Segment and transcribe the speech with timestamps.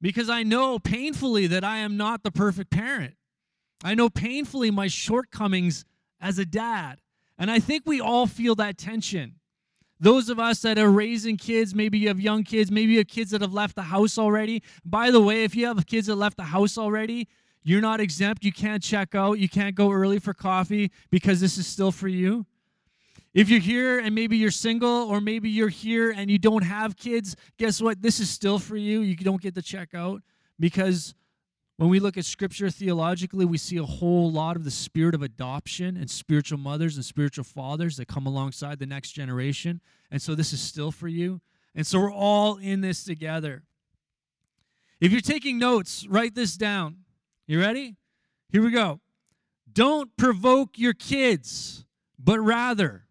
[0.00, 3.14] because I know painfully that I am not the perfect parent.
[3.82, 5.84] I know painfully my shortcomings
[6.20, 7.00] as a dad.
[7.38, 9.36] And I think we all feel that tension.
[10.00, 13.08] Those of us that are raising kids, maybe you have young kids, maybe you have
[13.08, 14.62] kids that have left the house already.
[14.84, 17.28] By the way, if you have kids that left the house already,
[17.64, 18.44] you're not exempt.
[18.44, 19.38] You can't check out.
[19.38, 22.46] You can't go early for coffee because this is still for you.
[23.34, 26.96] If you're here and maybe you're single, or maybe you're here and you don't have
[26.96, 28.00] kids, guess what?
[28.00, 29.00] This is still for you.
[29.00, 30.22] You don't get to check out
[30.58, 31.14] because
[31.76, 35.22] when we look at scripture theologically, we see a whole lot of the spirit of
[35.22, 39.80] adoption and spiritual mothers and spiritual fathers that come alongside the next generation.
[40.10, 41.40] And so this is still for you.
[41.76, 43.62] And so we're all in this together.
[45.00, 47.04] If you're taking notes, write this down.
[47.46, 47.94] You ready?
[48.50, 48.98] Here we go.
[49.72, 51.84] Don't provoke your kids,
[52.18, 53.04] but rather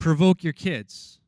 [0.00, 1.20] provoke your kids.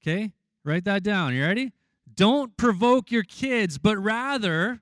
[0.00, 0.32] Okay?
[0.64, 1.34] Write that down.
[1.34, 1.72] You ready?
[2.14, 4.80] Don't provoke your kids, but rather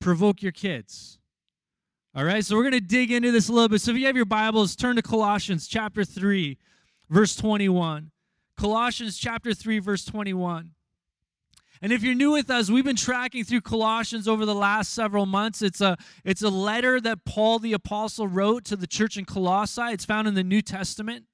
[0.00, 1.18] provoke your kids.
[2.14, 3.80] All right, so we're going to dig into this a little bit.
[3.80, 6.58] So if you have your Bibles, turn to Colossians chapter 3,
[7.08, 8.10] verse 21.
[8.56, 10.72] Colossians chapter 3, verse 21.
[11.80, 15.26] And if you're new with us, we've been tracking through Colossians over the last several
[15.26, 15.62] months.
[15.62, 19.82] It's a it's a letter that Paul the apostle wrote to the church in Colossae.
[19.90, 21.24] It's found in the New Testament.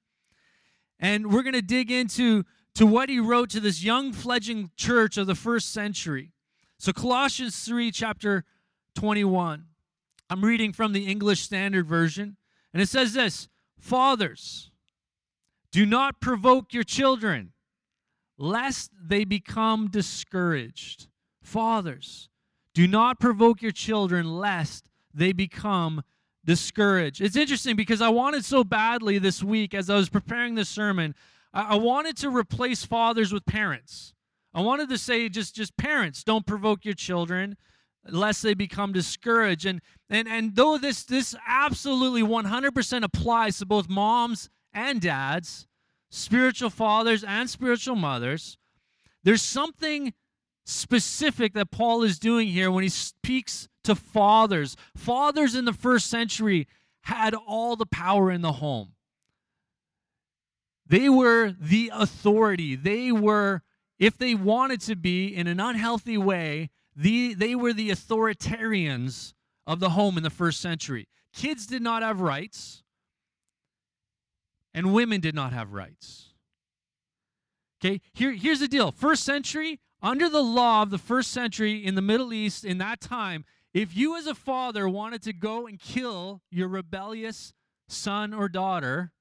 [0.99, 2.43] And we're going to dig into
[2.75, 6.31] to what he wrote to this young fledgling church of the first century.
[6.77, 8.45] So, Colossians 3, chapter
[8.95, 9.65] 21.
[10.29, 12.37] I'm reading from the English Standard Version,
[12.73, 14.71] and it says this Fathers,
[15.71, 17.53] do not provoke your children,
[18.37, 21.07] lest they become discouraged.
[21.41, 22.29] Fathers,
[22.73, 26.03] do not provoke your children, lest they become
[26.49, 27.21] discouraged.
[27.21, 31.13] It's interesting because I wanted so badly this week as I was preparing this sermon.
[31.53, 34.15] I, wanted to replace fathers with parents.
[34.51, 37.55] I wanted to say just just parents don't provoke your children
[38.03, 39.67] lest they become discouraged.
[39.67, 45.67] And and and though this this absolutely 100% applies to both moms and dads,
[46.09, 48.57] spiritual fathers and spiritual mothers,
[49.23, 50.15] there's something
[50.65, 54.75] specific that Paul is doing here when he speaks to fathers.
[54.95, 56.67] Fathers in the first century
[57.03, 58.93] had all the power in the home.
[60.85, 62.75] They were the authority.
[62.75, 63.61] They were,
[63.99, 69.33] if they wanted to be in an unhealthy way, the, they were the authoritarians
[69.67, 71.07] of the home in the first century.
[71.31, 72.83] Kids did not have rights,
[74.73, 76.33] and women did not have rights.
[77.79, 78.91] Okay, Here, here's the deal.
[78.91, 82.99] First century, under the law of the first century in the Middle East in that
[82.99, 87.53] time, if you as a father wanted to go and kill your rebellious
[87.87, 89.11] son or daughter,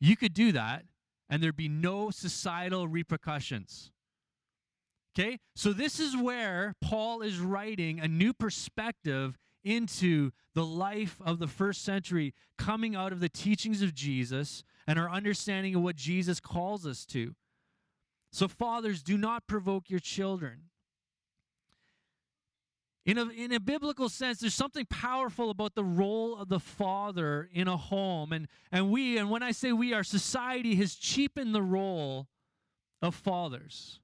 [0.00, 0.84] you could do that
[1.28, 3.90] and there'd be no societal repercussions.
[5.14, 5.38] Okay?
[5.54, 11.46] So this is where Paul is writing a new perspective into the life of the
[11.46, 16.40] first century coming out of the teachings of Jesus and our understanding of what Jesus
[16.40, 17.34] calls us to.
[18.32, 20.62] So, fathers, do not provoke your children.
[23.04, 27.48] In a, in a biblical sense, there's something powerful about the role of the father
[27.52, 28.32] in a home.
[28.32, 32.28] And, and we, and when I say we, our society has cheapened the role
[33.00, 33.98] of fathers.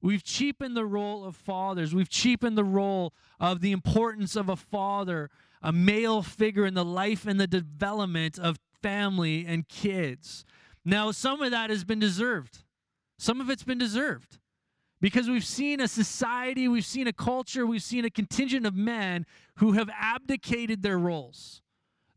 [0.00, 1.94] We've cheapened the role of fathers.
[1.94, 5.28] We've cheapened the role of the importance of a father,
[5.60, 10.46] a male figure in the life and the development of family and kids.
[10.82, 12.64] Now, some of that has been deserved.
[13.18, 14.38] Some of it's been deserved.
[15.00, 19.24] Because we've seen a society, we've seen a culture, we've seen a contingent of men
[19.56, 21.62] who have abdicated their roles.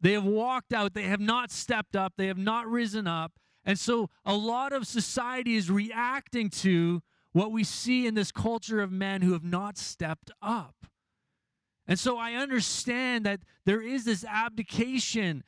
[0.02, 3.34] They have walked out, they have not stepped up, they have not risen up.
[3.64, 7.02] And so a lot of society is reacting to
[7.32, 10.76] what we see in this culture of men who have not stepped up.
[11.88, 15.44] And so I understand that there is this abdication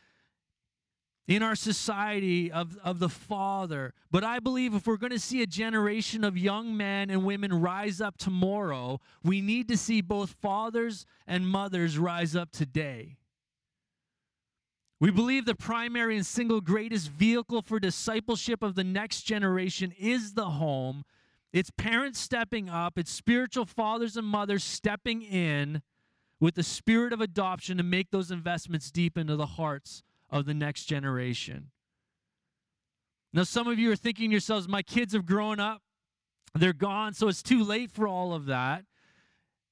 [1.27, 3.93] in our society of, of the father.
[4.11, 7.61] But I believe if we're going to see a generation of young men and women
[7.61, 13.17] rise up tomorrow, we need to see both fathers and mothers rise up today.
[14.99, 20.33] We believe the primary and single greatest vehicle for discipleship of the next generation is
[20.33, 21.03] the home.
[21.51, 25.81] It's parents stepping up, it's spiritual fathers and mothers stepping in
[26.39, 30.03] with the spirit of adoption to make those investments deep into the hearts
[30.35, 31.71] of the next generation.
[33.31, 35.81] Now, some of you are thinking yourselves, my kids have grown up,
[36.53, 38.83] they're gone, so it's too late for all of that.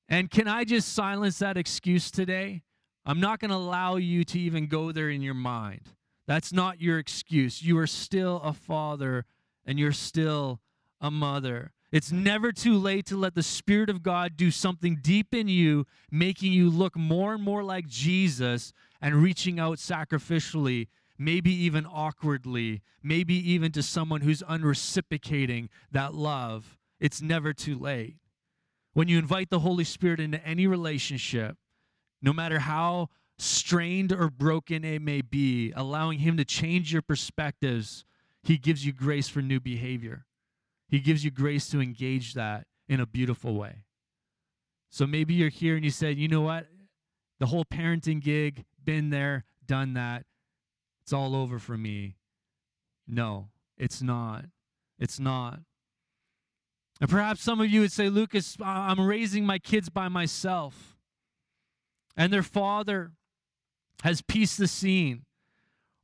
[0.07, 2.63] And can I just silence that excuse today?
[3.05, 5.81] I'm not going to allow you to even go there in your mind.
[6.27, 7.61] That's not your excuse.
[7.61, 9.25] You are still a father
[9.65, 10.61] and you're still
[11.01, 11.73] a mother.
[11.91, 15.85] It's never too late to let the Spirit of God do something deep in you,
[16.09, 18.71] making you look more and more like Jesus
[19.03, 26.77] and reaching out sacrificially, maybe even awkwardly, maybe even to someone who's unreciprocating that love.
[27.01, 28.15] It's never too late.
[28.93, 31.57] When you invite the Holy Spirit into any relationship,
[32.21, 38.05] no matter how strained or broken it may be, allowing Him to change your perspectives,
[38.41, 40.25] He gives you grace for new behavior.
[40.87, 43.83] He gives you grace to engage that in a beautiful way.
[44.89, 46.67] So maybe you're here and you said, you know what?
[47.39, 50.25] The whole parenting gig, been there, done that.
[51.01, 52.15] It's all over for me.
[53.07, 54.45] No, it's not.
[54.99, 55.59] It's not.
[57.01, 60.95] And perhaps some of you would say, Lucas, I'm raising my kids by myself.
[62.15, 63.11] And their father
[64.03, 65.25] has pieced the scene,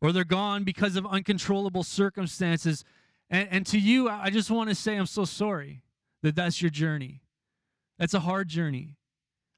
[0.02, 2.84] or they're gone because of uncontrollable circumstances.
[3.30, 5.84] And, and to you, I just want to say I'm so sorry
[6.24, 7.22] that that's your journey.
[7.98, 8.96] That's a hard journey.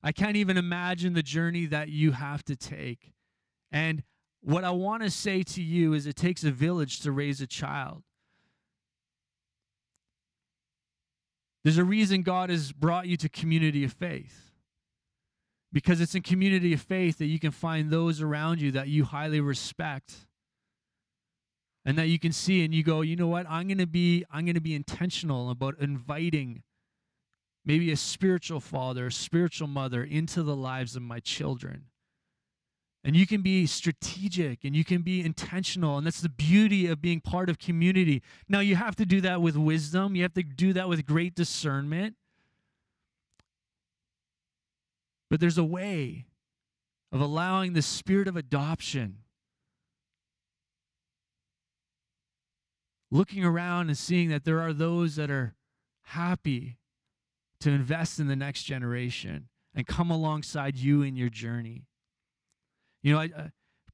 [0.03, 3.13] I can't even imagine the journey that you have to take.
[3.71, 4.03] And
[4.42, 7.48] what I want to say to you is it takes a village to raise a
[7.48, 8.03] child.
[11.63, 14.51] There's a reason God has brought you to community of faith.
[15.71, 19.06] Because it's in community of faith that you can find those around you that you
[19.06, 20.27] highly respect
[21.86, 24.24] and that you can see and you go you know what i'm going to be
[24.31, 26.62] i'm going to be intentional about inviting
[27.66, 31.86] maybe a spiritual father a spiritual mother into the lives of my children.
[33.04, 37.02] And you can be strategic and you can be intentional and that's the beauty of
[37.02, 38.22] being part of community.
[38.48, 40.16] Now you have to do that with wisdom.
[40.16, 42.16] You have to do that with great discernment.
[45.31, 46.25] But there's a way
[47.12, 49.18] of allowing the spirit of adoption
[53.12, 55.54] looking around and seeing that there are those that are
[56.04, 56.78] happy
[57.62, 61.86] to invest in the next generation and come alongside you in your journey.
[63.02, 63.48] You know, I, uh,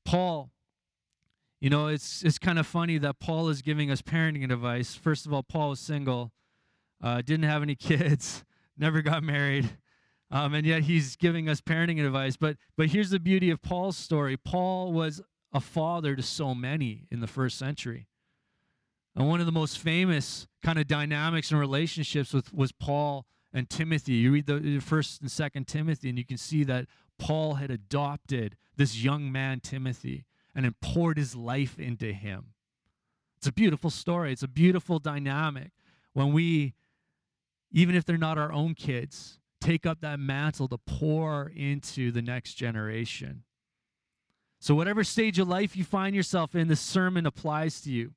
[0.04, 0.52] Paul,
[1.62, 4.96] you know, it's it's kind of funny that Paul is giving us parenting advice.
[4.96, 6.32] First of all, Paul was single,
[7.02, 8.44] uh, didn't have any kids,
[8.78, 9.70] never got married,
[10.32, 12.38] um, and yet he's giving us parenting advice.
[12.38, 14.38] But but here's the beauty of Paul's story.
[14.38, 15.22] Paul was
[15.54, 18.08] a father to so many in the first century.
[19.16, 23.70] And one of the most famous kind of dynamics and relationships with was Paul and
[23.70, 24.14] Timothy.
[24.14, 26.86] You read the first and second Timothy, and you can see that
[27.18, 32.54] Paul had adopted this young man, Timothy, and then poured his life into him.
[33.38, 34.32] It's a beautiful story.
[34.32, 35.72] It's a beautiful dynamic
[36.14, 36.74] when we,
[37.72, 42.22] even if they're not our own kids, take up that mantle to pour into the
[42.22, 43.44] next generation.
[44.60, 48.14] So, whatever stage of life you find yourself in, this sermon applies to you.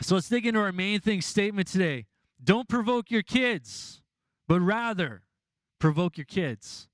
[0.00, 2.06] So let's dig into our main thing statement today.
[2.42, 4.02] Don't provoke your kids,
[4.48, 5.22] but rather
[5.78, 6.88] provoke your kids.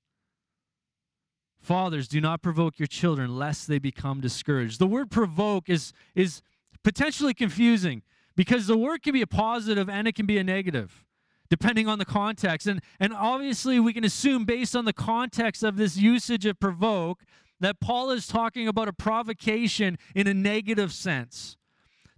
[1.59, 4.79] Fathers, do not provoke your children lest they become discouraged.
[4.79, 6.41] The word provoke is, is
[6.83, 8.03] potentially confusing
[8.35, 11.03] because the word can be a positive and it can be a negative
[11.49, 12.67] depending on the context.
[12.67, 17.23] And, and obviously, we can assume, based on the context of this usage of provoke,
[17.59, 21.56] that Paul is talking about a provocation in a negative sense.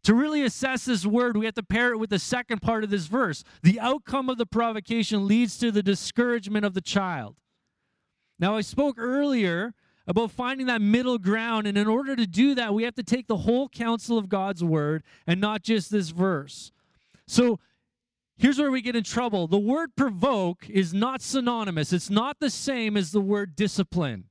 [0.04, 2.90] To really assess this word, we have to pair it with the second part of
[2.90, 3.44] this verse.
[3.64, 7.36] The outcome of the provocation leads to the discouragement of the child.
[8.40, 9.74] Now, I spoke earlier
[10.08, 13.28] about finding that middle ground, and in order to do that, we have to take
[13.28, 16.72] the whole counsel of God's word and not just this verse.
[17.28, 17.60] So,
[18.38, 19.48] here's where we get in trouble.
[19.48, 24.26] The word provoke is not synonymous, it's not the same as the word discipline.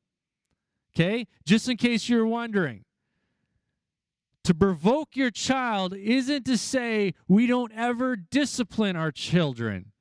[0.96, 1.26] Okay?
[1.44, 2.84] Just in case you're wondering.
[4.48, 9.92] To provoke your child isn't to say we don't ever discipline our children.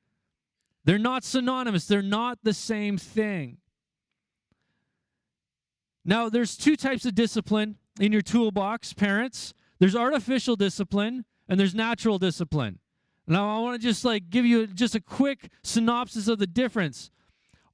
[0.85, 3.57] They're not synonymous, they're not the same thing.
[6.05, 9.53] Now, there's two types of discipline in your toolbox, parents.
[9.79, 12.79] There's artificial discipline and there's natural discipline.
[13.27, 17.11] Now, I want to just like give you just a quick synopsis of the difference.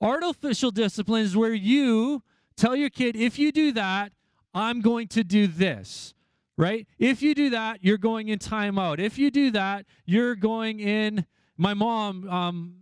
[0.01, 2.24] Artificial discipline is where you
[2.58, 4.12] tell your kid, if you do that,
[4.56, 6.15] I'm going to do this
[6.57, 6.88] right?
[7.00, 9.00] If you do that, you're going in timeout.
[9.00, 11.25] If you do that, you're going in.
[11.57, 12.75] My mom, um,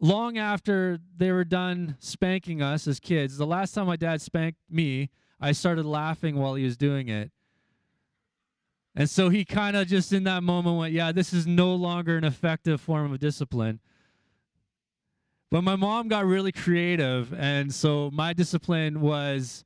[0.00, 4.58] long after they were done spanking us as kids, the last time my dad spanked
[4.68, 7.30] me, I started laughing while he was doing it.
[8.94, 12.16] And so he kind of just in that moment went, Yeah, this is no longer
[12.16, 13.80] an effective form of discipline.
[15.50, 17.32] But my mom got really creative.
[17.34, 19.64] And so my discipline was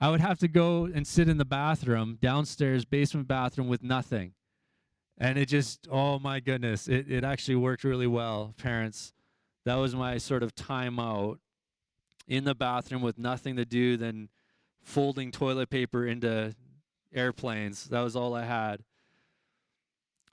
[0.00, 4.34] I would have to go and sit in the bathroom, downstairs, basement bathroom, with nothing.
[5.18, 9.14] And it just, oh my goodness, it, it actually worked really well, parents.
[9.64, 11.38] That was my sort of time out
[12.28, 14.28] in the bathroom with nothing to do than
[14.82, 16.54] folding toilet paper into
[17.14, 17.84] airplanes.
[17.84, 18.82] That was all I had.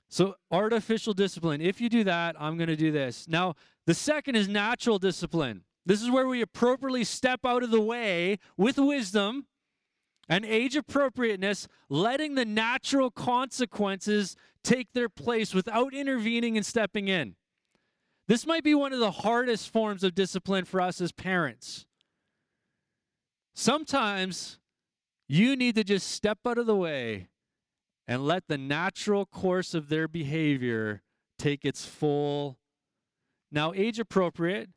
[0.08, 1.60] So, artificial discipline.
[1.60, 3.26] If you do that, I'm going to do this.
[3.26, 3.54] Now,
[3.86, 5.64] the second is natural discipline.
[5.86, 9.46] This is where we appropriately step out of the way with wisdom
[10.28, 17.36] and age appropriateness, letting the natural consequences take their place without intervening and stepping in.
[18.26, 21.84] This might be one of the hardest forms of discipline for us as parents.
[23.54, 24.58] Sometimes
[25.28, 27.28] you need to just step out of the way
[28.08, 31.02] and let the natural course of their behavior
[31.38, 32.58] take its full
[33.50, 34.70] now age appropriate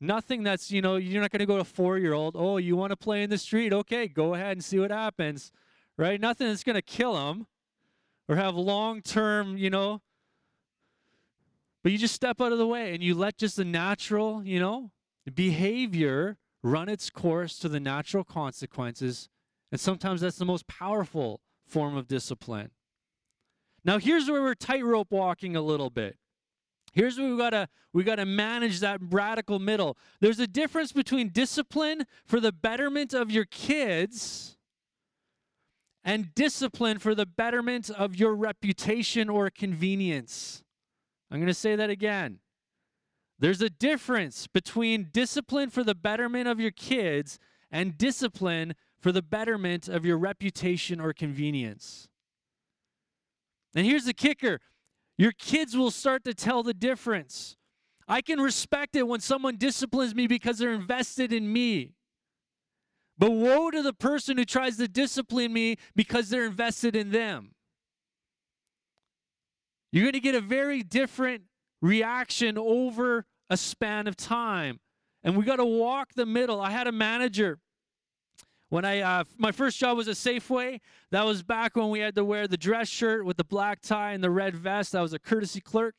[0.00, 2.56] nothing that's you know you're not going to go to a four year old oh
[2.56, 5.50] you want to play in the street okay go ahead and see what happens
[5.96, 7.46] right nothing that's going to kill them
[8.28, 10.00] or have long term you know
[11.82, 14.60] but you just step out of the way and you let just the natural you
[14.60, 14.90] know
[15.34, 19.28] behavior run its course to the natural consequences
[19.70, 22.70] and sometimes that's the most powerful form of discipline.
[23.84, 26.16] Now here's where we're tightrope walking a little bit.
[26.92, 29.96] Here's where we gotta we gotta manage that radical middle.
[30.20, 34.56] There's a difference between discipline for the betterment of your kids
[36.04, 40.64] and discipline for the betterment of your reputation or convenience.
[41.30, 42.38] I'm to say that again.
[43.38, 47.38] There's a difference between discipline for the betterment of your kids
[47.70, 52.08] and discipline for the betterment of your reputation or convenience.
[53.74, 54.60] And here's the kicker
[55.18, 57.56] your kids will start to tell the difference.
[58.06, 61.92] I can respect it when someone disciplines me because they're invested in me.
[63.18, 67.50] But woe to the person who tries to discipline me because they're invested in them.
[69.90, 71.42] You're going to get a very different
[71.82, 74.78] reaction over a span of time.
[75.24, 76.60] And we got to walk the middle.
[76.60, 77.58] I had a manager
[78.68, 80.80] when I uh, my first job was a Safeway.
[81.10, 84.12] That was back when we had to wear the dress shirt with the black tie
[84.12, 84.94] and the red vest.
[84.94, 85.94] I was a courtesy clerk.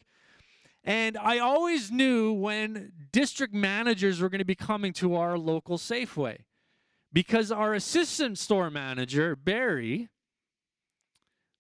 [0.83, 5.77] And I always knew when district managers were going to be coming to our local
[5.77, 6.38] Safeway
[7.11, 10.09] because our assistant store manager, Barry,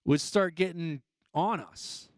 [0.05, 1.01] would start getting
[1.33, 2.09] on us.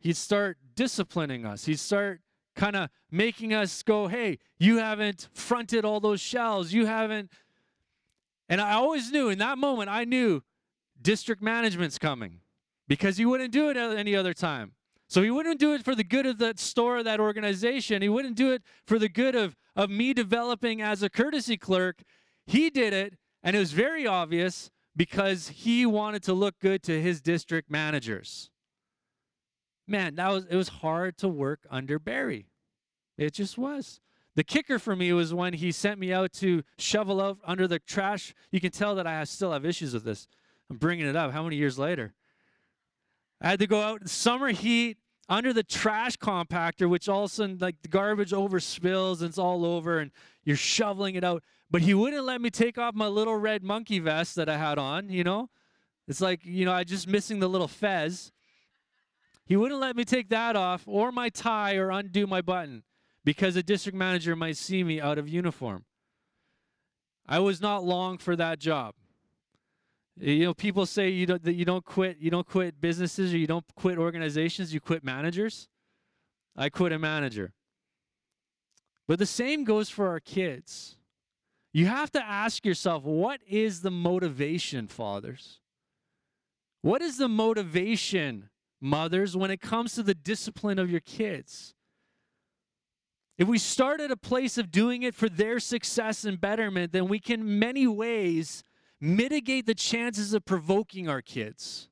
[0.00, 1.66] He'd start disciplining us.
[1.66, 2.20] He'd start
[2.54, 6.72] kind of making us go, hey, you haven't fronted all those shells.
[6.72, 7.30] You haven't.
[8.48, 10.42] And I always knew in that moment, I knew
[11.00, 12.40] district management's coming
[12.88, 14.72] because he wouldn't do it at any other time.
[15.08, 18.02] So he wouldn't do it for the good of that store, that organization.
[18.02, 22.02] He wouldn't do it for the good of, of me developing as a courtesy clerk.
[22.46, 27.00] He did it, and it was very obvious because he wanted to look good to
[27.00, 28.50] his district managers
[29.86, 32.46] man, that was it was hard to work under Barry.
[33.16, 34.00] It just was.
[34.36, 37.78] The kicker for me was when he sent me out to shovel out under the
[37.78, 38.34] trash.
[38.50, 40.26] You can tell that I still have issues with this.
[40.68, 41.32] I'm bringing it up.
[41.32, 42.14] How many years later?
[43.40, 44.98] I had to go out in summer heat
[45.28, 49.28] under the trash compactor, which all of a sudden, like the garbage over spills and
[49.28, 50.10] it's all over, and
[50.44, 51.42] you're shoveling it out.
[51.70, 54.78] But he wouldn't let me take off my little red monkey vest that I had
[54.78, 55.50] on, you know?
[56.06, 58.32] It's like, you know, I just missing the little fez.
[59.46, 62.82] He wouldn't let me take that off or my tie or undo my button
[63.24, 65.84] because a district manager might see me out of uniform.
[67.26, 68.94] I was not long for that job.
[70.18, 73.38] You know, people say you don't that you don't quit, you don't quit businesses or
[73.38, 75.68] you don't quit organizations, you quit managers.
[76.56, 77.52] I quit a manager.
[79.08, 80.96] But the same goes for our kids.
[81.72, 85.58] You have to ask yourself, what is the motivation, fathers?
[86.82, 88.50] What is the motivation
[88.84, 91.74] mothers, when it comes to the discipline of your kids.
[93.38, 97.08] If we start at a place of doing it for their success and betterment, then
[97.08, 98.62] we can, many ways,
[99.00, 101.88] mitigate the chances of provoking our kids.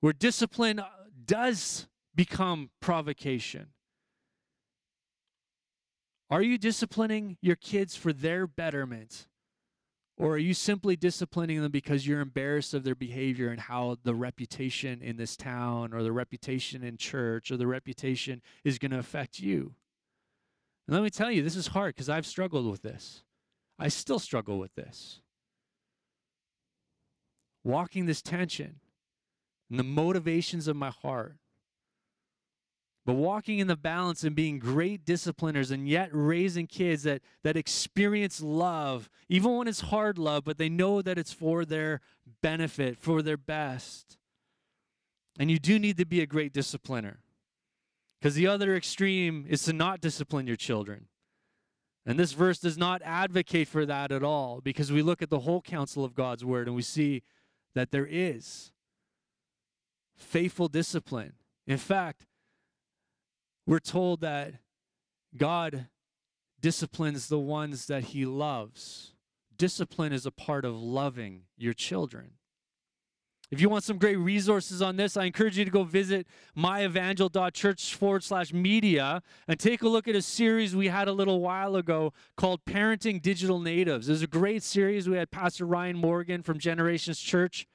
[0.00, 0.88] Where discipline uh,
[1.26, 3.66] does become provocation.
[6.30, 9.26] Are you disciplining your kids for their betterment?
[10.20, 14.14] Or are you simply disciplining them because you're embarrassed of their behavior and how the
[14.14, 18.98] reputation in this town or the reputation in church or the reputation is going to
[18.98, 19.72] affect you?
[20.86, 23.22] And let me tell you, this is hard because I've struggled with this.
[23.78, 25.22] I still struggle with this.
[27.64, 28.80] Walking this tension
[29.70, 31.36] and the motivations of my heart
[33.06, 37.56] but walking in the balance and being great discipliners and yet raising kids that, that
[37.56, 42.00] experience love, even when it's hard love, but they know that it's for their
[42.42, 44.18] benefit, for their best.
[45.38, 47.16] And you do need to be a great discipliner.
[48.20, 51.06] Because the other extreme is to not discipline your children.
[52.04, 55.40] And this verse does not advocate for that at all because we look at the
[55.40, 57.22] whole counsel of God's word and we see
[57.74, 58.72] that there is
[60.16, 61.34] faithful discipline.
[61.66, 62.26] In fact,
[63.70, 64.54] we're told that
[65.36, 65.86] God
[66.60, 69.12] disciplines the ones that he loves.
[69.56, 72.32] Discipline is a part of loving your children.
[73.48, 76.26] If you want some great resources on this, I encourage you to go visit
[76.58, 81.38] myevangel.church forward slash media and take a look at a series we had a little
[81.38, 84.08] while ago called Parenting Digital Natives.
[84.08, 85.08] It was a great series.
[85.08, 87.68] We had Pastor Ryan Morgan from Generations Church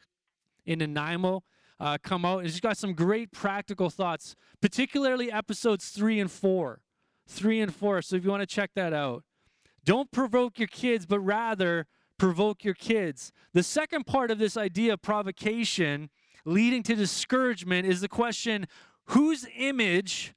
[0.66, 1.44] in Nanaimo
[1.80, 2.40] uh, come out.
[2.40, 6.82] And he's got some great practical thoughts, particularly episodes three and four.
[7.28, 8.02] Three and four.
[8.02, 9.24] So if you want to check that out,
[9.84, 13.32] don't provoke your kids, but rather provoke your kids.
[13.54, 16.10] The second part of this idea of provocation
[16.46, 18.68] leading to discouragement is the question
[19.08, 20.34] whose image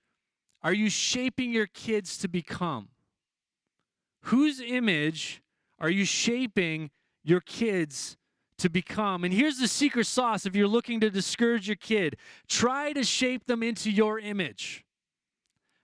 [0.62, 2.88] are you shaping your kids to become?
[4.22, 5.40] Whose image
[5.78, 6.90] are you shaping
[7.22, 8.16] your kids
[8.58, 9.24] to become?
[9.24, 12.16] And here's the secret sauce if you're looking to discourage your kid
[12.48, 14.84] try to shape them into your image.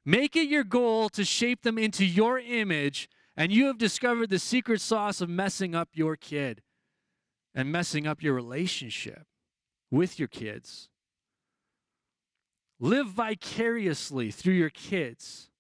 [0.07, 4.39] Make it your goal to shape them into your image and you have discovered the
[4.39, 6.63] secret sauce of messing up your kid
[7.55, 9.27] and messing up your relationship
[9.91, 10.89] with your kids.
[12.81, 15.51] Live vicariously through your kids,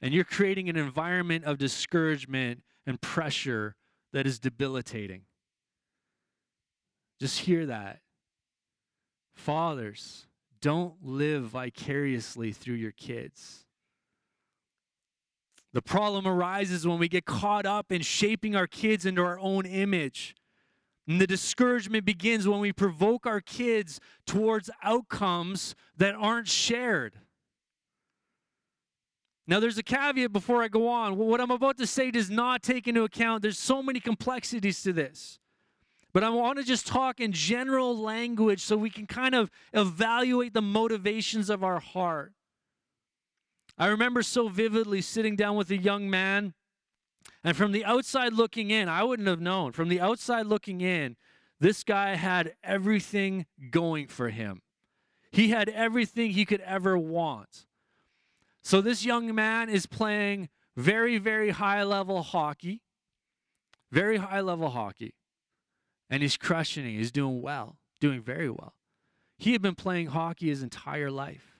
[0.00, 3.76] and you're creating an environment of discouragement and pressure
[4.12, 5.22] that is debilitating.
[7.20, 8.00] Just hear that.
[9.34, 10.26] Fathers,
[10.60, 13.64] don't live vicariously through your kids.
[15.72, 19.66] The problem arises when we get caught up in shaping our kids into our own
[19.66, 20.34] image.
[21.06, 27.14] And the discouragement begins when we provoke our kids towards outcomes that aren't shared.
[29.46, 31.16] Now, there's a caveat before I go on.
[31.16, 34.92] What I'm about to say does not take into account, there's so many complexities to
[34.92, 35.38] this.
[36.12, 40.54] But I want to just talk in general language so we can kind of evaluate
[40.54, 42.32] the motivations of our heart.
[43.78, 46.54] I remember so vividly sitting down with a young man,
[47.44, 49.72] and from the outside looking in, I wouldn't have known.
[49.72, 51.16] From the outside looking in,
[51.60, 54.62] this guy had everything going for him.
[55.30, 57.66] He had everything he could ever want.
[58.62, 62.82] So this young man is playing very, very high level hockey,
[63.90, 65.14] very high level hockey,
[66.10, 66.98] and he's crushing it.
[66.98, 68.74] He's doing well, doing very well.
[69.38, 71.56] He had been playing hockey his entire life.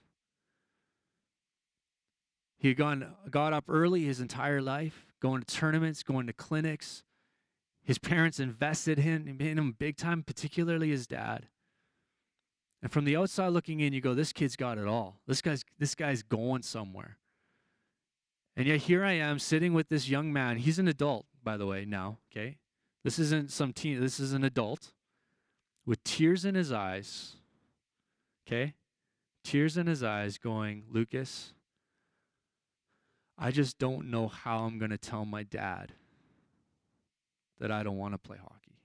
[2.59, 7.05] He had gone, got up early his entire life, going to tournaments, going to clinics.
[7.83, 11.47] His parents invested in, in him big time, particularly his dad.
[12.83, 15.21] And from the outside looking in, you go, this kid's got it all.
[15.27, 17.17] This guy's, this guy's going somewhere.
[18.57, 20.59] And yet here I am sitting with this young man.
[20.59, 22.59] He's an adult, by the way, now, okay?
[23.03, 24.93] This isn't some teen, this is an adult
[25.87, 27.37] with tears in his eyes,
[28.47, 28.75] okay?
[29.43, 31.55] Tears in his eyes going, Lucas,
[33.39, 35.93] I just don't know how I'm going to tell my dad
[37.59, 38.77] that I don't want to play hockey.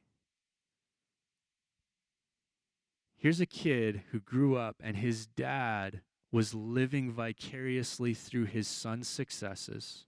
[3.17, 6.01] Here's a kid who grew up and his dad
[6.31, 10.05] was living vicariously through his son's successes,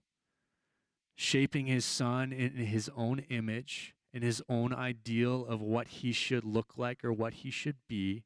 [1.14, 6.44] shaping his son in his own image, in his own ideal of what he should
[6.44, 8.24] look like or what he should be.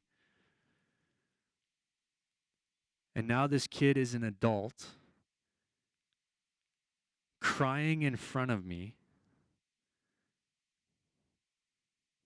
[3.15, 4.87] And now this kid is an adult
[7.39, 8.95] crying in front of me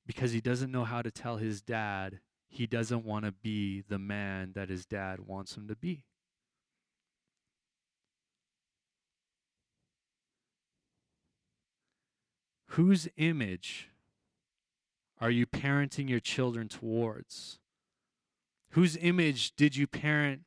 [0.05, 3.99] because he doesn't know how to tell his dad he doesn't want to be the
[3.99, 6.03] man that his dad wants him to be.
[12.71, 13.89] Whose image
[15.19, 17.59] are you parenting your children towards?
[18.71, 20.41] Whose image did you parent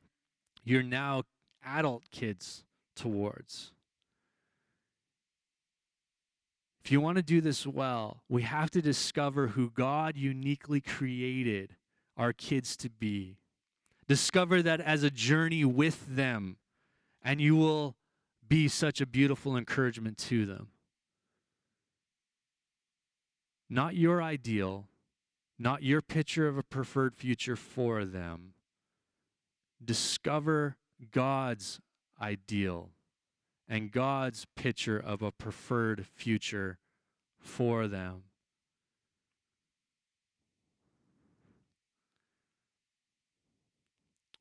[0.63, 1.23] your now
[1.65, 2.63] adult kids
[2.95, 3.71] towards?
[6.83, 11.75] If you want to do this well, we have to discover who God uniquely created
[12.17, 13.37] our kids to be.
[14.07, 16.57] Discover that as a journey with them,
[17.23, 17.95] and you will
[18.47, 20.69] be such a beautiful encouragement to them.
[23.73, 24.89] Not your ideal,
[25.57, 28.53] not your picture of a preferred future for them.
[29.83, 30.75] Discover
[31.11, 31.79] God's
[32.21, 32.89] ideal
[33.69, 36.79] and God's picture of a preferred future
[37.39, 38.23] for them.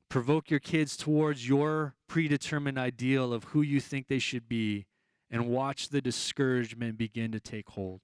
[0.09, 4.85] provoke your kids towards your predetermined ideal of who you think they should be
[5.31, 8.01] and watch the discouragement begin to take hold.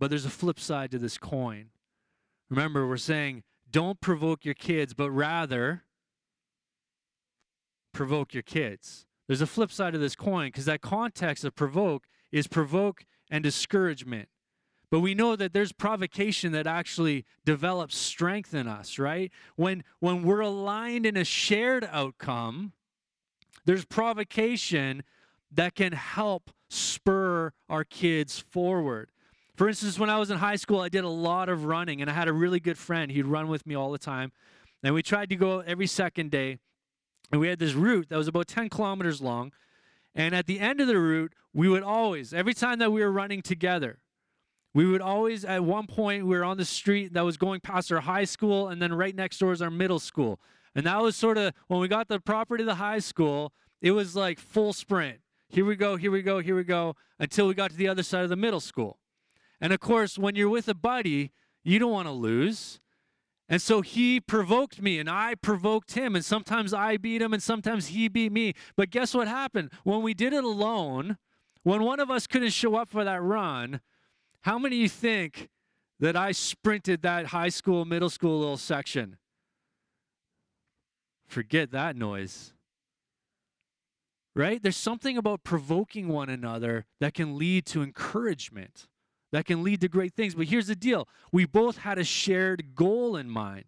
[0.00, 1.66] But there's a flip side to this coin.
[2.48, 5.84] Remember, we're saying don't provoke your kids, but rather
[7.92, 9.06] provoke your kids.
[9.28, 13.44] There's a flip side of this coin because that context of provoke is provoke and
[13.44, 14.28] discouragement.
[14.90, 19.30] But we know that there's provocation that actually develops strength in us, right?
[19.54, 22.72] When when we're aligned in a shared outcome,
[23.66, 25.04] there's provocation
[25.52, 29.10] that can help spur our kids forward.
[29.60, 32.10] For instance, when I was in high school, I did a lot of running and
[32.10, 33.12] I had a really good friend.
[33.12, 34.32] He'd run with me all the time.
[34.82, 36.56] And we tried to go every second day.
[37.30, 39.52] And we had this route that was about 10 kilometers long.
[40.14, 43.12] And at the end of the route, we would always, every time that we were
[43.12, 43.98] running together,
[44.72, 47.92] we would always, at one point, we were on the street that was going past
[47.92, 50.40] our high school, and then right next door is our middle school.
[50.74, 53.90] And that was sort of, when we got the property of the high school, it
[53.90, 55.18] was like full sprint.
[55.50, 58.02] Here we go, here we go, here we go, until we got to the other
[58.02, 58.96] side of the middle school.
[59.60, 62.80] And of course, when you're with a buddy, you don't want to lose.
[63.48, 66.14] And so he provoked me and I provoked him.
[66.14, 68.54] And sometimes I beat him and sometimes he beat me.
[68.76, 69.72] But guess what happened?
[69.82, 71.18] When we did it alone,
[71.62, 73.80] when one of us couldn't show up for that run,
[74.42, 75.48] how many of you think
[75.98, 79.18] that I sprinted that high school, middle school little section?
[81.26, 82.54] Forget that noise.
[84.34, 84.62] Right?
[84.62, 88.86] There's something about provoking one another that can lead to encouragement,
[89.32, 90.34] that can lead to great things.
[90.34, 93.66] But here's the deal we both had a shared goal in mind.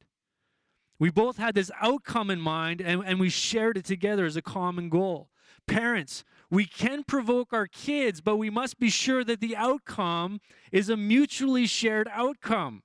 [0.98, 4.42] We both had this outcome in mind, and, and we shared it together as a
[4.42, 5.31] common goal.
[5.66, 10.88] Parents, we can provoke our kids, but we must be sure that the outcome is
[10.88, 12.83] a mutually shared outcome.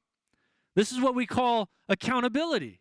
[0.75, 2.79] This is what we call accountability.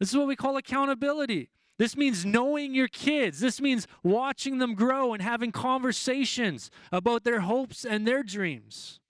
[0.00, 1.50] This is what we call accountability.
[1.78, 3.40] This means knowing your kids.
[3.40, 9.00] This means watching them grow and having conversations about their hopes and their dreams.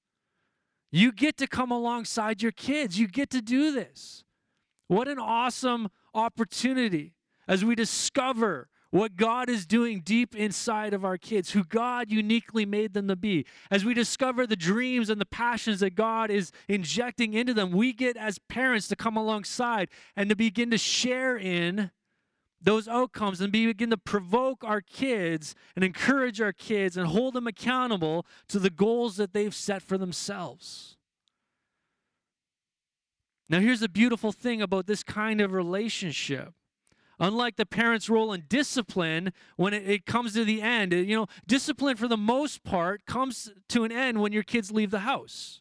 [0.90, 2.98] You get to come alongside your kids.
[2.98, 4.24] You get to do this.
[4.87, 7.14] What an awesome opportunity
[7.48, 12.64] as we discover what God is doing deep inside of our kids, who God uniquely
[12.64, 13.44] made them to be.
[13.68, 17.92] As we discover the dreams and the passions that God is injecting into them, we
[17.92, 21.90] get as parents to come alongside and to begin to share in
[22.64, 27.46] those outcomes and begin to provoke our kids and encourage our kids and hold them
[27.46, 30.96] accountable to the goals that they've set for themselves.
[33.48, 36.55] Now, here's the beautiful thing about this kind of relationship
[37.20, 41.27] Unlike the parent's role in discipline, when it, it, comes to the end, you know,
[41.46, 45.61] discipline for the most part comes to an end when your kids leave the house.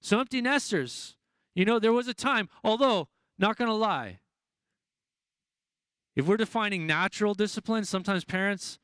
[0.00, 1.16] So, empty nesters,
[1.54, 3.08] you know, there was a time, although,
[3.38, 4.20] not going to lie,
[6.16, 8.78] if we're defining natural discipline, sometimes parents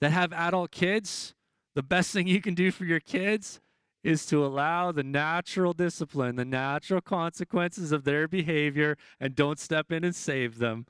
[0.00, 1.34] that have adult kids,
[1.74, 3.60] the best thing you can do for your kids
[4.02, 9.90] is to allow the natural discipline, the natural consequences of their behavior, and don't step
[9.90, 10.86] in and save them.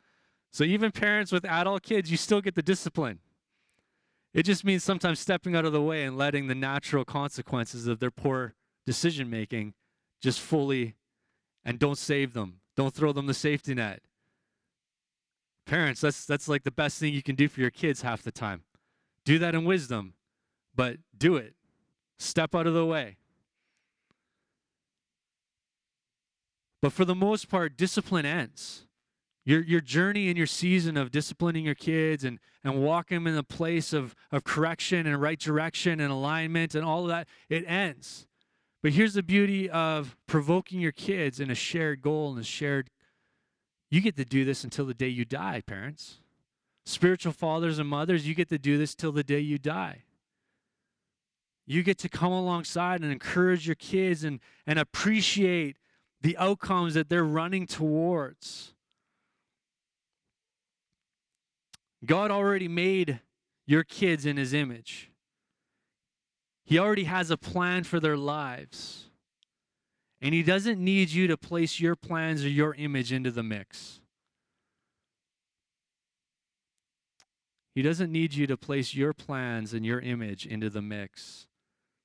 [0.52, 3.20] So even parents with adult kids, you still get the discipline.
[4.32, 8.00] It just means sometimes stepping out of the way and letting the natural consequences of
[8.00, 9.74] their poor decision making
[10.20, 10.96] just fully
[11.64, 12.60] and don't save them.
[12.76, 14.02] Don't throw them the safety net.
[15.66, 18.32] Parents, that's that's like the best thing you can do for your kids half the
[18.32, 18.62] time.
[19.24, 20.14] Do that in wisdom,
[20.74, 21.54] but do it.
[22.18, 23.16] Step out of the way.
[26.82, 28.84] But for the most part, discipline ends.
[29.46, 33.34] Your, your journey and your season of disciplining your kids and, and walking them in
[33.34, 37.64] the place of, of correction and right direction and alignment and all of that, it
[37.66, 38.26] ends.
[38.82, 42.90] But here's the beauty of provoking your kids in a shared goal and a shared,
[43.90, 46.18] you get to do this until the day you die, parents.
[46.86, 50.02] Spiritual fathers and mothers, you get to do this till the day you die.
[51.66, 55.78] You get to come alongside and encourage your kids and, and appreciate
[56.20, 58.74] the outcomes that they're running towards.
[62.04, 63.20] God already made
[63.66, 65.10] your kids in his image.
[66.64, 69.10] He already has a plan for their lives.
[70.24, 74.00] And he doesn't need you to place your plans or your image into the mix.
[77.74, 81.46] He doesn't need you to place your plans and your image into the mix.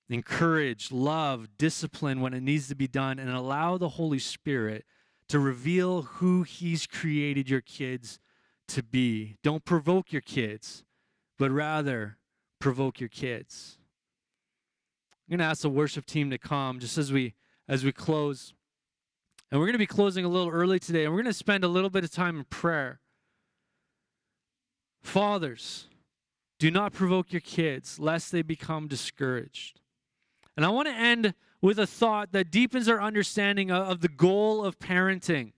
[0.09, 4.83] Encourage, love, discipline when it needs to be done, and allow the Holy Spirit
[5.29, 8.19] to reveal who He's created your kids
[8.67, 9.37] to be.
[9.43, 10.83] Don't provoke your kids,
[11.37, 12.17] but rather
[12.59, 13.77] provoke your kids.
[15.25, 17.35] I'm going to ask the worship team to come just as we
[17.69, 18.53] as we close.
[19.51, 21.63] And we're going to be closing a little early today, and we're going to spend
[21.63, 22.99] a little bit of time in prayer.
[25.01, 25.87] Fathers,
[26.57, 29.79] do not provoke your kids, lest they become discouraged.
[30.57, 34.65] And I want to end with a thought that deepens our understanding of the goal
[34.65, 35.53] of parenting.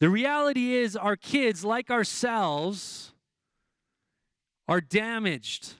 [0.00, 3.12] The reality is, our kids, like ourselves,
[4.68, 5.74] are damaged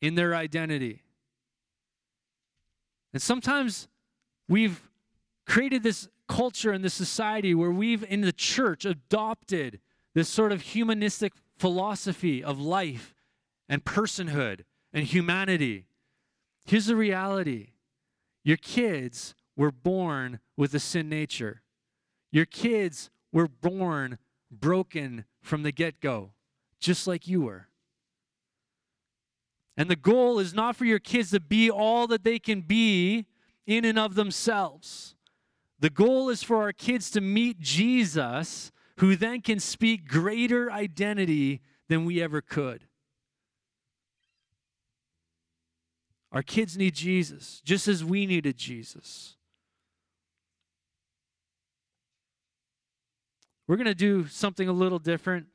[0.00, 1.02] in their identity.
[3.12, 3.88] And sometimes
[4.48, 4.88] we've
[5.46, 9.80] created this culture and this society where we've, in the church, adopted
[10.14, 13.14] this sort of humanistic philosophy of life
[13.68, 14.60] and personhood
[14.92, 15.86] and humanity.
[16.66, 17.70] Here's the reality
[18.44, 21.62] your kids were born with a sin nature,
[22.30, 24.18] your kids were born
[24.50, 26.32] broken from the get go,
[26.80, 27.68] just like you were.
[29.76, 33.26] And the goal is not for your kids to be all that they can be
[33.66, 35.14] in and of themselves.
[35.78, 41.60] The goal is for our kids to meet Jesus, who then can speak greater identity
[41.88, 42.86] than we ever could.
[46.30, 49.36] Our kids need Jesus, just as we needed Jesus.
[53.66, 55.46] We're going to do something a little different.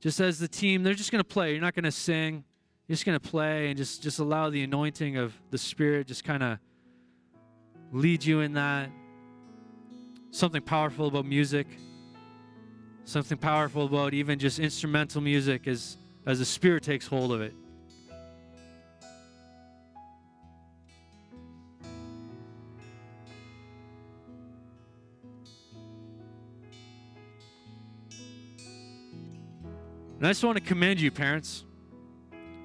[0.00, 1.52] Just as the team, they're just going to play.
[1.52, 2.44] You're not going to sing.
[2.86, 6.24] You're just going to play and just, just allow the anointing of the Spirit just
[6.24, 6.58] kind of
[7.92, 8.90] lead you in that.
[10.30, 11.66] Something powerful about music.
[13.04, 15.96] Something powerful about even just instrumental music as,
[16.26, 17.54] as the Spirit takes hold of it.
[30.18, 31.64] And I just want to commend you, parents,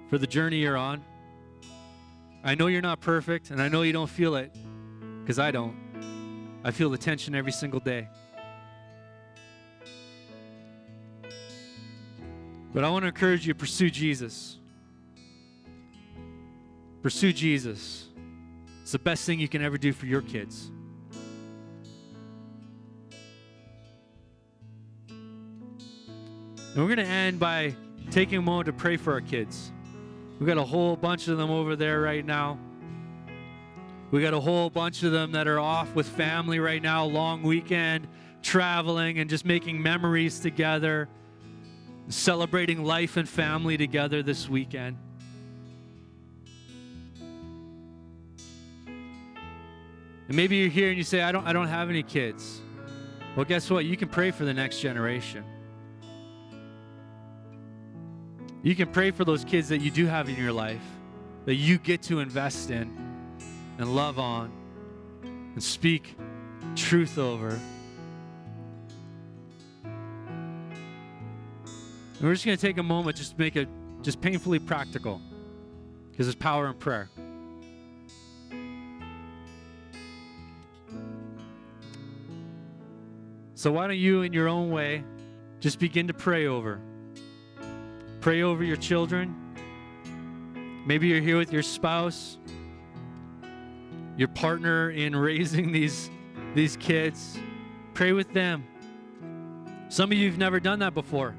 [0.10, 1.04] for the journey you're on.
[2.44, 4.54] I know you're not perfect, and I know you don't feel it,
[5.24, 5.74] because I don't.
[6.66, 8.10] I feel the tension every single day.
[12.74, 14.58] But I want to encourage you to pursue Jesus.
[17.02, 18.10] Pursue Jesus.
[18.82, 20.70] It's the best thing you can ever do for your kids.
[25.08, 27.76] And we're going to end by
[28.12, 29.72] taking a moment to pray for our kids.
[30.40, 32.58] We've got a whole bunch of them over there right now.
[34.14, 37.42] We got a whole bunch of them that are off with family right now, long
[37.42, 38.08] weekend,
[38.44, 41.10] traveling and just making memories together,
[42.10, 44.98] celebrating life and family together this weekend.
[48.86, 52.62] And maybe you're here and you say, I don't, I don't have any kids.
[53.36, 53.86] Well, guess what?
[53.86, 55.44] You can pray for the next generation.
[58.62, 60.86] You can pray for those kids that you do have in your life,
[61.46, 63.03] that you get to invest in
[63.78, 64.52] and love on
[65.24, 66.16] and speak
[66.76, 67.60] truth over.
[72.24, 73.68] And we're just going to take a moment just to make it
[74.02, 75.22] just painfully practical
[76.12, 77.10] because there's power in prayer.
[83.56, 85.04] So, why don't you, in your own way,
[85.60, 86.82] just begin to pray over?
[88.20, 89.36] Pray over your children.
[90.86, 92.38] Maybe you're here with your spouse,
[94.18, 96.10] your partner in raising these,
[96.56, 97.40] these kids.
[97.94, 98.66] Pray with them.
[99.90, 101.36] Some of you have never done that before.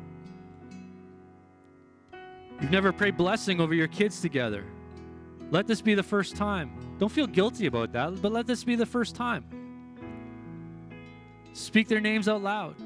[2.61, 4.65] You've never prayed blessing over your kids together.
[5.51, 6.97] Let this be the first time.
[6.99, 9.45] Don't feel guilty about that, but let this be the first time.
[11.53, 12.77] Speak their names out loud.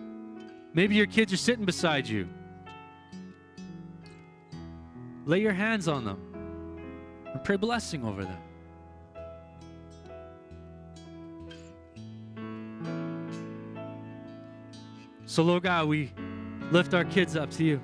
[0.74, 2.28] Maybe your kids are sitting beside you.
[5.24, 6.20] Lay your hands on them
[7.26, 8.38] and pray blessing over them.
[15.28, 16.10] So, Lord God, we
[16.70, 17.82] lift our kids up to you.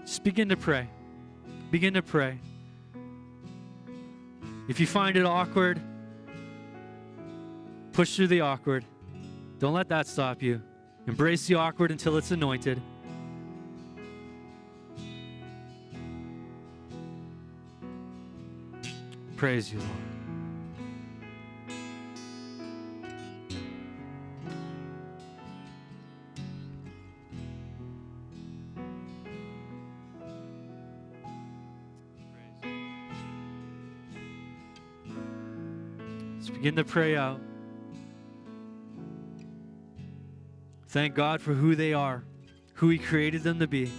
[0.00, 0.88] Just begin to pray.
[1.70, 2.40] Begin to pray.
[4.68, 5.80] If you find it awkward,
[7.92, 8.84] push through the awkward.
[9.60, 10.60] Don't let that stop you.
[11.06, 12.82] Embrace the awkward until it's anointed.
[19.36, 20.11] Praise you, Lord.
[36.42, 37.40] Let's begin to pray out.
[40.88, 42.24] Thank God for who they are,
[42.74, 43.92] who He created them to be.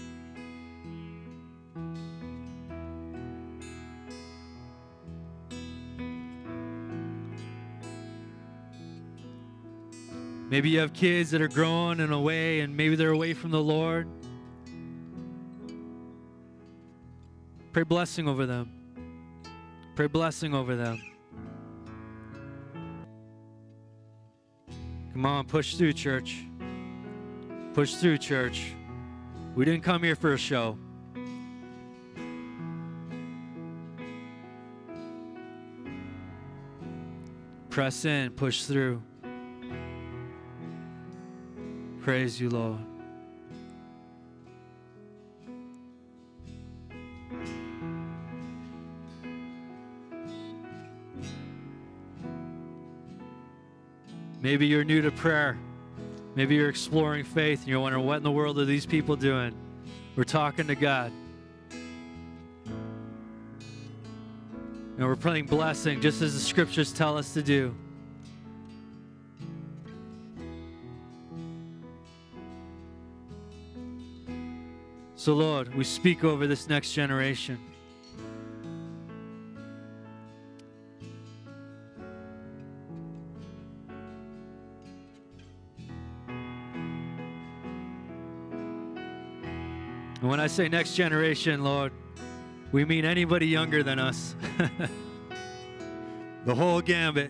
[10.49, 13.63] Maybe you have kids that are growing and away, and maybe they're away from the
[13.63, 14.09] Lord.
[17.71, 18.69] Pray blessing over them.
[19.95, 21.01] Pray blessing over them.
[25.13, 26.43] Come on, push through, church.
[27.73, 28.73] Push through, church.
[29.55, 30.77] We didn't come here for a show.
[37.69, 39.03] Press in, push through.
[42.01, 42.92] Praise you, Lord.
[54.53, 55.57] Maybe you're new to prayer.
[56.35, 59.51] Maybe you're exploring faith and you're wondering, what in the world are these people doing?
[60.15, 61.11] We're talking to God.
[64.95, 67.73] And we're praying blessing just as the scriptures tell us to do.
[75.15, 77.57] So, Lord, we speak over this next generation.
[90.23, 91.91] And when I say next generation, Lord,
[92.71, 94.37] we mean anybody younger than us.
[96.45, 97.29] the whole gambit.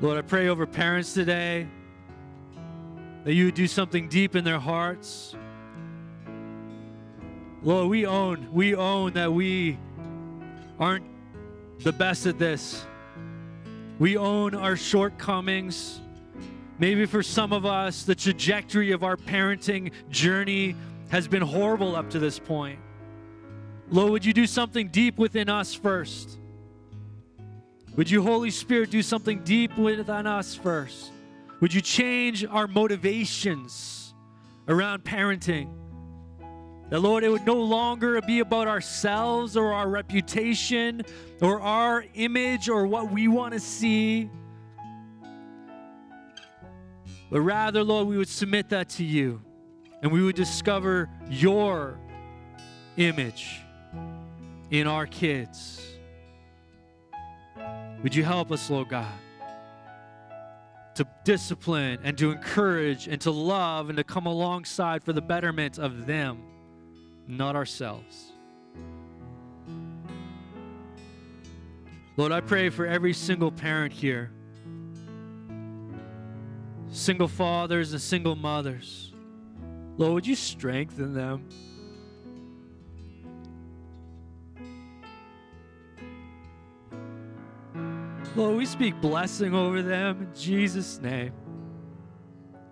[0.00, 1.68] Lord, I pray over parents today
[3.24, 5.36] that you would do something deep in their hearts.
[7.62, 9.78] Lord, we own, we own that we
[10.78, 11.04] aren't
[11.80, 12.86] the best at this.
[13.98, 16.00] We own our shortcomings.
[16.78, 20.76] Maybe for some of us, the trajectory of our parenting journey
[21.08, 22.78] has been horrible up to this point.
[23.90, 26.38] Lord, would you do something deep within us first?
[27.96, 31.10] Would you, Holy Spirit, do something deep within us first?
[31.60, 34.14] Would you change our motivations
[34.68, 35.68] around parenting?
[36.90, 41.02] That, Lord, it would no longer be about ourselves or our reputation
[41.42, 44.30] or our image or what we want to see
[47.30, 49.42] but rather, Lord, we would submit that to you
[50.02, 51.98] and we would discover your
[52.96, 53.60] image
[54.70, 55.82] in our kids.
[58.02, 59.12] Would you help us, Lord God,
[60.94, 65.78] to discipline and to encourage and to love and to come alongside for the betterment
[65.78, 66.42] of them,
[67.26, 68.32] not ourselves?
[72.16, 74.32] Lord, I pray for every single parent here
[76.90, 79.12] single fathers and single mothers.
[79.96, 81.48] Lord, would you strengthen them?
[88.36, 91.32] Lord, we speak blessing over them in Jesus' name.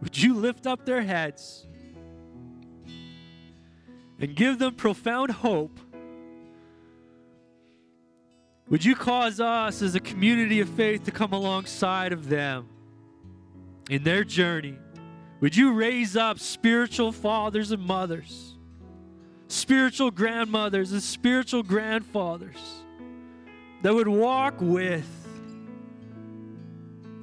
[0.00, 1.66] Would you lift up their heads
[4.20, 5.80] and give them profound hope?
[8.68, 12.68] Would you cause us as a community of faith to come alongside of them?
[13.88, 14.78] In their journey,
[15.40, 18.56] would you raise up spiritual fathers and mothers,
[19.48, 22.82] spiritual grandmothers and spiritual grandfathers
[23.82, 25.06] that would walk with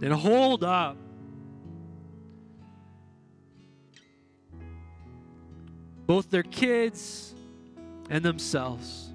[0.02, 0.98] and hold up
[6.06, 7.34] both their kids
[8.10, 9.13] and themselves?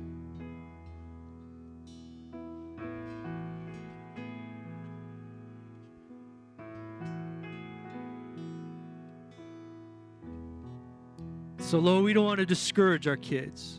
[11.69, 13.79] So, Lord, we don't want to discourage our kids.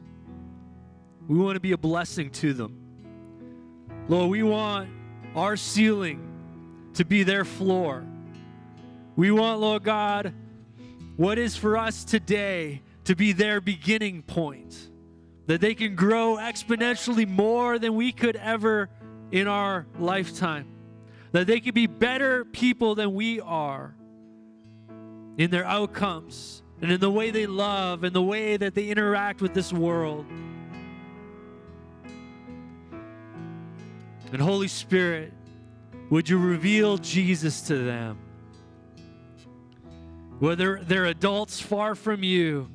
[1.27, 2.77] We want to be a blessing to them.
[4.07, 4.91] Lord, we want
[5.35, 6.21] our ceiling
[6.93, 8.05] to be their floor.
[9.15, 10.35] We want, Lord God,
[11.17, 14.91] what is for us today to be their beginning point,
[15.47, 18.87] that they can grow exponentially more than we could ever
[19.31, 20.67] in our lifetime,
[21.31, 23.95] that they can be better people than we are
[25.39, 29.41] in their outcomes and in the way they love and the way that they interact
[29.41, 30.25] with this world.
[34.31, 35.33] And Holy Spirit,
[36.09, 38.17] would you reveal Jesus to them?
[40.39, 42.69] Whether they're adults far from you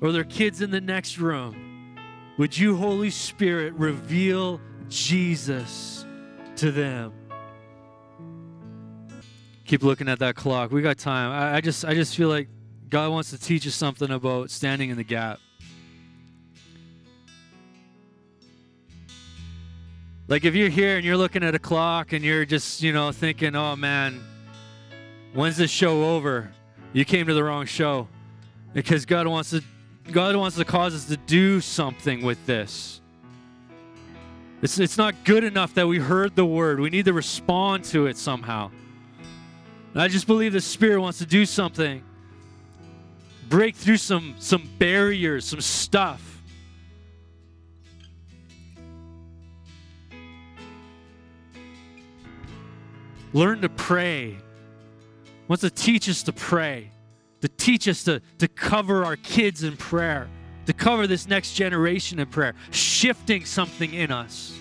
[0.00, 1.96] or they're kids in the next room,
[2.36, 6.04] would you, Holy Spirit, reveal Jesus
[6.56, 7.12] to them?
[9.64, 10.72] Keep looking at that clock.
[10.72, 11.30] We got time.
[11.30, 12.48] I, I just I just feel like
[12.90, 15.38] God wants to teach us something about standing in the gap.
[20.26, 23.12] Like if you're here and you're looking at a clock and you're just, you know,
[23.12, 24.20] thinking, oh man,
[25.32, 26.52] when's this show over?
[26.92, 28.08] You came to the wrong show.
[28.72, 29.62] Because God wants to
[30.10, 33.00] God wants to cause us to do something with this.
[34.62, 36.80] It's, it's not good enough that we heard the word.
[36.80, 38.70] We need to respond to it somehow.
[39.92, 42.02] And I just believe the Spirit wants to do something.
[43.50, 46.40] Break through some some barriers, some stuff.
[53.32, 54.36] Learn to pray.
[55.48, 56.90] Wants to teach us to pray,
[57.40, 60.28] to teach us to, to cover our kids in prayer,
[60.66, 64.56] to cover this next generation in prayer, shifting something in us.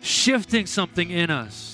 [0.00, 1.71] Shifting something in us.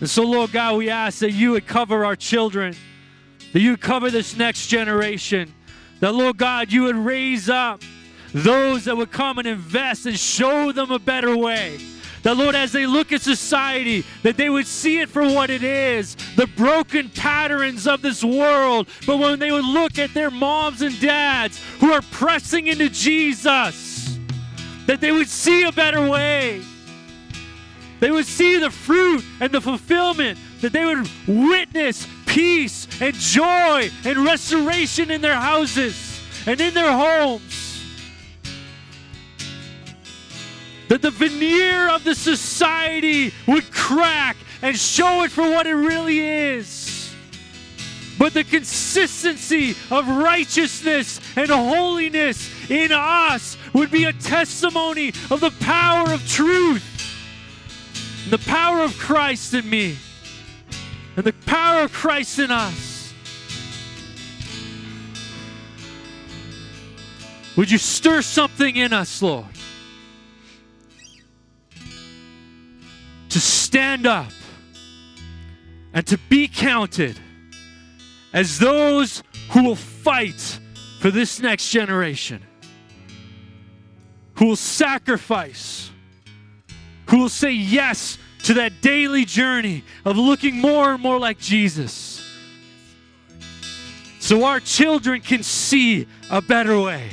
[0.00, 2.74] And so, Lord God, we ask that you would cover our children,
[3.52, 5.54] that you would cover this next generation,
[6.00, 7.82] that, Lord God, you would raise up
[8.32, 11.78] those that would come and invest and show them a better way.
[12.22, 15.62] That, Lord, as they look at society, that they would see it for what it
[15.62, 18.88] is the broken patterns of this world.
[19.06, 24.18] But when they would look at their moms and dads who are pressing into Jesus,
[24.86, 26.62] that they would see a better way.
[28.00, 33.90] They would see the fruit and the fulfillment, that they would witness peace and joy
[34.04, 37.60] and restoration in their houses and in their homes.
[40.90, 46.18] that the veneer of the society would crack and show it for what it really
[46.18, 47.14] is.
[48.18, 55.52] But the consistency of righteousness and holiness in us would be a testimony of the
[55.60, 56.84] power of truth,
[58.28, 59.96] the power of Christ in me,
[61.16, 63.14] and the power of Christ in us.
[67.56, 69.46] Would you stir something in us, Lord?
[73.30, 74.32] to stand up
[75.92, 77.18] and to be counted
[78.32, 80.60] as those who will fight
[81.00, 82.42] for this next generation,
[84.34, 85.90] who will sacrifice,
[87.10, 92.24] who will say yes to that daily journey of looking more and more like Jesus.
[94.20, 97.10] So our children can see a better way.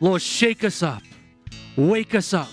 [0.00, 1.02] Lord, shake us up,
[1.76, 2.48] wake us up.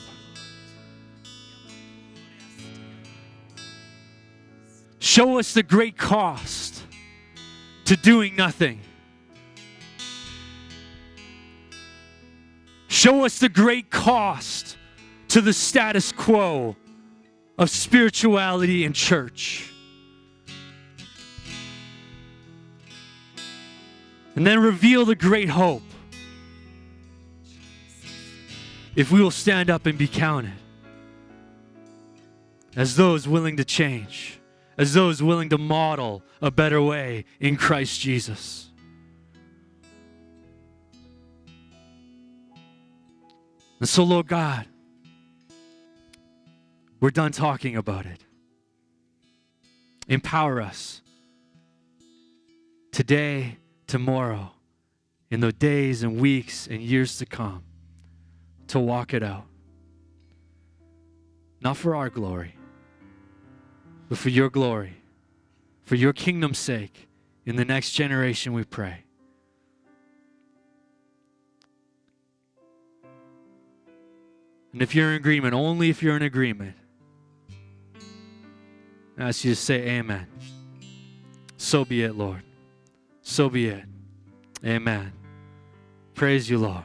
[4.99, 6.70] Show us the great cost
[7.91, 8.79] to doing nothing.
[12.87, 14.77] Show us the great cost
[15.27, 16.77] to the status quo
[17.57, 19.73] of spirituality and church.
[24.37, 25.83] And then reveal the great hope
[28.95, 30.53] if we will stand up and be counted
[32.73, 34.39] as those willing to change,
[34.81, 38.71] as those willing to model a better way in Christ Jesus.
[43.79, 44.65] And so, Lord God,
[46.99, 48.25] we're done talking about it.
[50.07, 51.03] Empower us
[52.91, 54.49] today, tomorrow,
[55.29, 57.61] in the days and weeks and years to come
[58.69, 59.45] to walk it out.
[61.61, 62.55] Not for our glory,
[64.11, 64.97] but for your glory,
[65.83, 67.07] for your kingdom's sake.
[67.45, 69.05] In the next generation, we pray.
[74.73, 76.75] And if you're in agreement, only if you're in agreement,
[79.17, 80.27] I ask you to say amen.
[81.55, 82.43] So be it, Lord.
[83.21, 83.85] So be it.
[84.65, 85.13] Amen.
[86.15, 86.83] Praise you, Lord.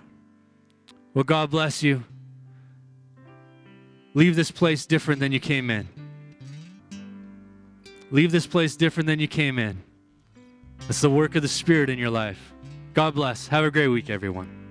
[1.12, 2.05] Well, God bless you.
[4.14, 5.89] Leave this place different than you came in.
[8.11, 9.82] Leave this place different than you came in.
[10.88, 12.52] It's the work of the Spirit in your life.
[12.94, 13.48] God bless.
[13.48, 14.66] Have a great week, everyone.